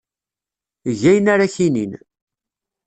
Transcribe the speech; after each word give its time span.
Eg 0.89 1.01
ayen 1.09 1.31
ara 1.33 1.43
ak-inin. 1.49 1.91